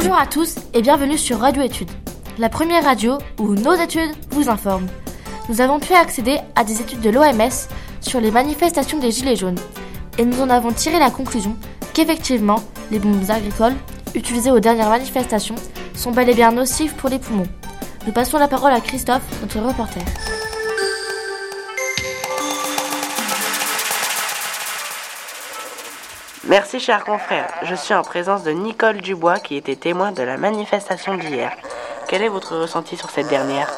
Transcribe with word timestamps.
Bonjour 0.00 0.16
à 0.16 0.28
tous 0.28 0.54
et 0.74 0.80
bienvenue 0.80 1.18
sur 1.18 1.40
Radio 1.40 1.60
Études, 1.60 1.90
la 2.38 2.48
première 2.48 2.84
radio 2.84 3.18
où 3.40 3.56
nos 3.56 3.74
études 3.74 4.12
vous 4.30 4.48
informent. 4.48 4.86
Nous 5.48 5.60
avons 5.60 5.80
pu 5.80 5.92
accéder 5.92 6.38
à 6.54 6.62
des 6.62 6.80
études 6.80 7.00
de 7.00 7.10
l'OMS 7.10 7.66
sur 8.00 8.20
les 8.20 8.30
manifestations 8.30 9.00
des 9.00 9.10
Gilets 9.10 9.34
jaunes 9.34 9.58
et 10.16 10.24
nous 10.24 10.40
en 10.40 10.50
avons 10.50 10.70
tiré 10.70 11.00
la 11.00 11.10
conclusion 11.10 11.56
qu'effectivement, 11.94 12.62
les 12.92 13.00
bombes 13.00 13.28
agricoles 13.28 13.74
utilisées 14.14 14.52
aux 14.52 14.60
dernières 14.60 14.90
manifestations 14.90 15.56
sont 15.96 16.12
bel 16.12 16.28
et 16.28 16.34
bien 16.34 16.52
nocives 16.52 16.94
pour 16.94 17.08
les 17.08 17.18
poumons. 17.18 17.48
Nous 18.06 18.12
passons 18.12 18.38
la 18.38 18.46
parole 18.46 18.72
à 18.72 18.80
Christophe, 18.80 19.26
notre 19.42 19.58
reporter. 19.58 20.04
Merci 26.48 26.80
cher 26.80 27.04
confrère, 27.04 27.46
je 27.62 27.74
suis 27.74 27.92
en 27.92 28.00
présence 28.00 28.42
de 28.42 28.52
Nicole 28.52 29.02
Dubois 29.02 29.38
qui 29.38 29.54
était 29.56 29.76
témoin 29.76 30.12
de 30.12 30.22
la 30.22 30.38
manifestation 30.38 31.14
d'hier. 31.14 31.52
Quel 32.08 32.22
est 32.22 32.28
votre 32.28 32.56
ressenti 32.56 32.96
sur 32.96 33.10
cette 33.10 33.28
dernière? 33.28 33.70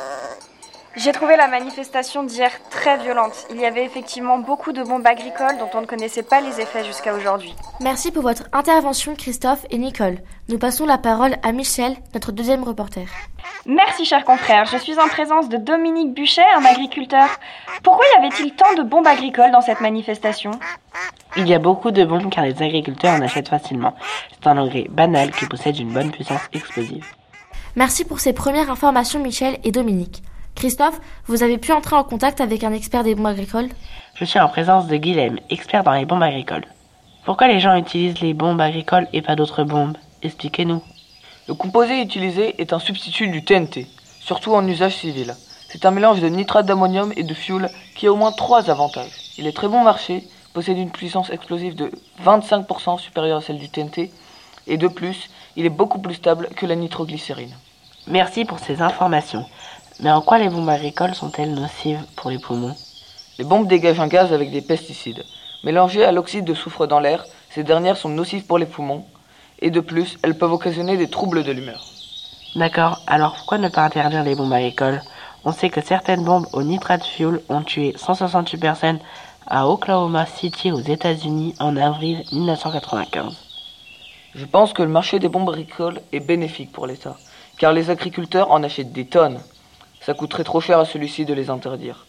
J'ai 0.94 1.10
trouvé 1.10 1.36
la 1.36 1.48
manifestation 1.48 2.22
d'hier 2.22 2.52
très 2.70 2.96
violente. 2.98 3.46
Il 3.50 3.60
y 3.60 3.66
avait 3.66 3.84
effectivement 3.84 4.38
beaucoup 4.38 4.72
de 4.72 4.84
bombes 4.84 5.06
agricoles 5.06 5.58
dont 5.58 5.70
on 5.74 5.80
ne 5.80 5.86
connaissait 5.86 6.22
pas 6.22 6.40
les 6.40 6.60
effets 6.60 6.84
jusqu'à 6.84 7.12
aujourd'hui. 7.12 7.56
Merci 7.80 8.12
pour 8.12 8.22
votre 8.22 8.44
intervention 8.52 9.16
Christophe 9.16 9.66
et 9.70 9.78
Nicole. 9.78 10.18
Nous 10.48 10.58
passons 10.58 10.86
la 10.86 10.98
parole 10.98 11.36
à 11.42 11.50
Michel, 11.50 11.96
notre 12.14 12.30
deuxième 12.30 12.62
reporter. 12.62 13.06
Merci 13.66 14.04
cher 14.04 14.24
confrère, 14.24 14.66
je 14.66 14.76
suis 14.78 14.98
en 14.98 15.08
présence 15.08 15.48
de 15.48 15.56
Dominique 15.56 16.14
Buchet, 16.14 16.44
un 16.56 16.64
agriculteur. 16.64 17.28
Pourquoi 17.82 18.04
y 18.14 18.18
avait-il 18.18 18.54
tant 18.54 18.74
de 18.74 18.82
bombes 18.82 19.06
agricoles 19.06 19.50
dans 19.50 19.60
cette 19.60 19.80
manifestation? 19.80 20.52
Il 21.36 21.48
y 21.48 21.54
a 21.54 21.58
beaucoup 21.58 21.90
de 21.90 22.04
bombes 22.04 22.30
car 22.30 22.44
les 22.44 22.62
agriculteurs 22.62 23.14
en 23.14 23.22
achètent 23.22 23.48
facilement. 23.48 23.94
C'est 24.32 24.48
un 24.48 24.58
engrais 24.58 24.86
banal 24.90 25.30
qui 25.30 25.46
possède 25.46 25.78
une 25.78 25.92
bonne 25.92 26.10
puissance 26.10 26.42
explosive. 26.52 27.06
Merci 27.76 28.04
pour 28.04 28.18
ces 28.18 28.32
premières 28.32 28.70
informations 28.70 29.22
Michel 29.22 29.58
et 29.62 29.70
Dominique. 29.70 30.22
Christophe, 30.56 31.00
vous 31.26 31.42
avez 31.42 31.56
pu 31.56 31.72
entrer 31.72 31.96
en 31.96 32.04
contact 32.04 32.40
avec 32.40 32.64
un 32.64 32.72
expert 32.72 33.04
des 33.04 33.14
bombes 33.14 33.26
agricoles? 33.26 33.68
Je 34.14 34.24
suis 34.24 34.40
en 34.40 34.48
présence 34.48 34.88
de 34.88 34.96
Guilhem, 34.96 35.38
expert 35.48 35.84
dans 35.84 35.92
les 35.92 36.04
bombes 36.04 36.22
agricoles. 36.22 36.66
Pourquoi 37.24 37.46
les 37.46 37.60
gens 37.60 37.76
utilisent 37.76 38.20
les 38.20 38.34
bombes 38.34 38.60
agricoles 38.60 39.06
et 39.12 39.22
pas 39.22 39.36
d'autres 39.36 39.62
bombes? 39.62 39.96
Expliquez-nous. 40.22 40.82
Le 41.48 41.54
composé 41.54 42.02
utilisé 42.02 42.60
est 42.60 42.72
un 42.72 42.78
substitut 42.78 43.28
du 43.28 43.44
TNT, 43.44 43.86
surtout 44.20 44.52
en 44.54 44.66
usage 44.66 44.96
civil. 44.96 45.34
C'est 45.68 45.86
un 45.86 45.92
mélange 45.92 46.20
de 46.20 46.28
nitrate 46.28 46.66
d'ammonium 46.66 47.12
et 47.16 47.22
de 47.22 47.34
fioul 47.34 47.68
qui 47.94 48.08
a 48.08 48.12
au 48.12 48.16
moins 48.16 48.32
trois 48.32 48.68
avantages. 48.68 49.32
Il 49.38 49.46
est 49.46 49.56
très 49.56 49.68
bon 49.68 49.84
marché, 49.84 50.24
possède 50.52 50.78
une 50.78 50.90
puissance 50.90 51.30
explosive 51.30 51.74
de 51.74 51.90
25% 52.24 52.98
supérieure 52.98 53.38
à 53.38 53.42
celle 53.42 53.58
du 53.58 53.68
TNT, 53.68 54.10
et 54.66 54.76
de 54.76 54.88
plus, 54.88 55.30
il 55.56 55.66
est 55.66 55.70
beaucoup 55.70 55.98
plus 55.98 56.14
stable 56.14 56.48
que 56.56 56.66
la 56.66 56.76
nitroglycérine. 56.76 57.54
Merci 58.06 58.44
pour 58.44 58.58
ces 58.58 58.82
informations. 58.82 59.44
Mais 60.00 60.10
en 60.10 60.22
quoi 60.22 60.38
les 60.38 60.48
bombes 60.48 60.68
agricoles 60.68 61.14
sont-elles 61.14 61.54
nocives 61.54 62.04
pour 62.16 62.30
les 62.30 62.38
poumons? 62.38 62.74
Les 63.38 63.44
bombes 63.44 63.68
dégagent 63.68 64.00
un 64.00 64.08
gaz 64.08 64.32
avec 64.32 64.50
des 64.50 64.62
pesticides. 64.62 65.24
Mélangées 65.62 66.04
à 66.04 66.12
l'oxyde 66.12 66.44
de 66.44 66.54
soufre 66.54 66.86
dans 66.86 67.00
l'air, 67.00 67.24
ces 67.50 67.64
dernières 67.64 67.96
sont 67.96 68.08
nocives 68.08 68.46
pour 68.46 68.58
les 68.58 68.66
poumons, 68.66 69.04
et 69.60 69.70
de 69.70 69.80
plus, 69.80 70.18
elles 70.22 70.38
peuvent 70.38 70.52
occasionner 70.52 70.96
des 70.96 71.10
troubles 71.10 71.44
de 71.44 71.52
l'humeur. 71.52 71.84
D'accord, 72.56 73.00
alors 73.06 73.34
pourquoi 73.34 73.58
ne 73.58 73.68
pas 73.68 73.82
interdire 73.82 74.24
les 74.24 74.34
bombes 74.34 74.52
agricoles? 74.52 75.02
On 75.44 75.52
sait 75.52 75.70
que 75.70 75.80
certaines 75.80 76.24
bombes 76.24 76.46
au 76.52 76.62
nitrate 76.62 77.04
fuel 77.04 77.40
ont 77.48 77.62
tué 77.62 77.94
168 77.96 78.58
personnes 78.58 78.98
à 79.50 79.66
Oklahoma 79.68 80.26
City 80.26 80.70
aux 80.70 80.80
États-Unis 80.80 81.56
en 81.58 81.76
avril 81.76 82.22
1995. 82.30 83.36
Je 84.36 84.44
pense 84.44 84.72
que 84.72 84.82
le 84.84 84.88
marché 84.88 85.18
des 85.18 85.28
bombes 85.28 85.50
agricoles 85.50 86.00
est 86.12 86.20
bénéfique 86.20 86.70
pour 86.70 86.86
l'État, 86.86 87.16
car 87.58 87.72
les 87.72 87.90
agriculteurs 87.90 88.52
en 88.52 88.62
achètent 88.62 88.92
des 88.92 89.06
tonnes. 89.06 89.40
Ça 90.00 90.14
coûterait 90.14 90.44
trop 90.44 90.60
cher 90.60 90.78
à 90.78 90.84
celui-ci 90.84 91.24
de 91.24 91.34
les 91.34 91.50
interdire. 91.50 92.06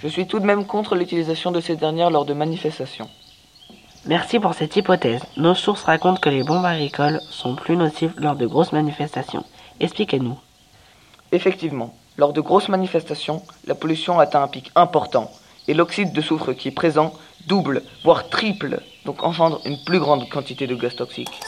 Je 0.00 0.08
suis 0.08 0.26
tout 0.26 0.40
de 0.40 0.46
même 0.46 0.64
contre 0.64 0.94
l'utilisation 0.94 1.52
de 1.52 1.60
ces 1.60 1.76
dernières 1.76 2.10
lors 2.10 2.24
de 2.24 2.32
manifestations. 2.32 3.10
Merci 4.06 4.38
pour 4.40 4.54
cette 4.54 4.74
hypothèse. 4.74 5.22
Nos 5.36 5.54
sources 5.54 5.84
racontent 5.84 6.20
que 6.20 6.30
les 6.30 6.42
bombes 6.42 6.64
agricoles 6.64 7.20
sont 7.28 7.54
plus 7.54 7.76
nocives 7.76 8.14
lors 8.16 8.36
de 8.36 8.46
grosses 8.46 8.72
manifestations. 8.72 9.44
Expliquez-nous. 9.78 10.38
Effectivement, 11.32 11.94
lors 12.16 12.32
de 12.32 12.40
grosses 12.40 12.70
manifestations, 12.70 13.42
la 13.66 13.74
pollution 13.74 14.18
atteint 14.18 14.42
un 14.42 14.48
pic 14.48 14.70
important, 14.74 15.30
et 15.68 15.74
l'oxyde 15.74 16.12
de 16.12 16.20
soufre 16.20 16.52
qui 16.54 16.68
est 16.68 16.72
présent 16.72 17.12
double, 17.46 17.82
voire 18.02 18.28
triple, 18.28 18.80
donc 19.04 19.22
engendre 19.22 19.60
une 19.64 19.78
plus 19.84 20.00
grande 20.00 20.28
quantité 20.28 20.66
de 20.66 20.74
gaz 20.74 20.96
toxique. 20.96 21.40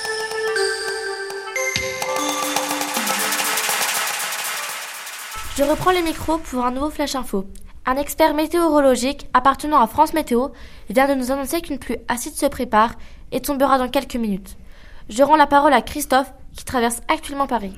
Je 5.57 5.65
reprends 5.65 5.91
les 5.91 6.03
micros 6.03 6.39
pour 6.39 6.65
un 6.65 6.71
nouveau 6.71 6.91
flash 6.91 7.15
info. 7.17 7.45
Un 7.85 7.97
expert 7.97 8.35
météorologique 8.35 9.27
appartenant 9.35 9.81
à 9.81 9.87
France 9.87 10.15
Météo 10.15 10.49
vient 10.89 11.09
de 11.09 11.15
nous 11.15 11.33
annoncer 11.33 11.61
qu'une 11.61 11.79
pluie 11.79 11.97
acide 12.09 12.35
se 12.35 12.47
prépare 12.47 12.95
et 13.33 13.41
tombera 13.41 13.79
dans 13.79 13.89
quelques 13.89 14.17
minutes. 14.17 14.57
Je 15.09 15.23
rends 15.23 15.37
la 15.37 15.47
parole 15.47 15.73
à 15.73 15.83
Christophe 15.83 16.33
qui 16.57 16.65
traverse 16.65 17.01
actuellement 17.09 17.47
Paris. 17.47 17.75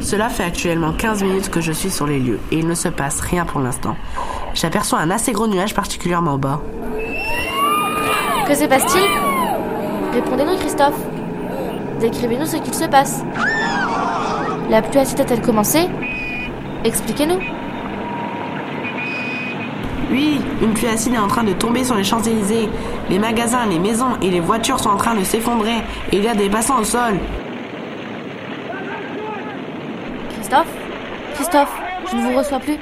Cela 0.00 0.28
fait 0.28 0.44
actuellement 0.44 0.92
15 0.92 1.22
minutes 1.22 1.50
que 1.50 1.60
je 1.60 1.72
suis 1.72 1.90
sur 1.90 2.06
les 2.06 2.18
lieux 2.18 2.40
et 2.50 2.58
il 2.58 2.66
ne 2.66 2.74
se 2.74 2.88
passe 2.88 3.20
rien 3.20 3.44
pour 3.44 3.60
l'instant. 3.60 3.96
J'aperçois 4.54 5.00
un 5.00 5.10
assez 5.10 5.32
gros 5.32 5.46
nuage 5.46 5.74
particulièrement 5.74 6.38
bas. 6.38 6.60
Que 8.46 8.54
se 8.54 8.64
passe-t-il? 8.64 9.04
Répondez-nous 10.14 10.56
Christophe. 10.58 10.98
Décrivez-nous 12.00 12.46
ce 12.46 12.56
qu'il 12.56 12.74
se 12.74 12.84
passe. 12.84 13.22
La 14.70 14.82
pluie 14.82 15.00
acide 15.00 15.20
a-t-elle 15.20 15.42
commencé? 15.42 15.88
Expliquez-nous. 16.84 17.40
Oui, 20.10 20.40
une 20.62 20.72
pluie 20.72 20.86
acide 20.86 21.14
est 21.14 21.18
en 21.18 21.28
train 21.28 21.44
de 21.44 21.52
tomber 21.52 21.84
sur 21.84 21.96
les 21.96 22.04
Champs-Élysées. 22.04 22.68
Les 23.10 23.18
magasins, 23.18 23.66
les 23.66 23.78
maisons 23.78 24.16
et 24.22 24.30
les 24.30 24.40
voitures 24.40 24.80
sont 24.80 24.90
en 24.90 24.96
train 24.96 25.14
de 25.14 25.24
s'effondrer 25.24 25.82
et 26.12 26.16
il 26.16 26.24
y 26.24 26.28
a 26.28 26.34
des 26.34 26.48
passants 26.48 26.80
au 26.80 26.84
sol. 26.84 27.18
Christophe? 30.48 30.72
Christophe, 31.34 31.82
je 32.10 32.16
ne 32.16 32.22
vous 32.22 32.38
reçois 32.38 32.58
plus. 32.58 32.78